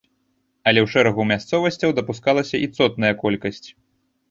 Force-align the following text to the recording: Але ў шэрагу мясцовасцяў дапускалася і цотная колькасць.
Але 0.71 0.79
ў 0.83 0.87
шэрагу 0.93 1.25
мясцовасцяў 1.33 1.95
дапускалася 2.01 2.65
і 2.65 2.73
цотная 2.79 3.13
колькасць. 3.23 3.65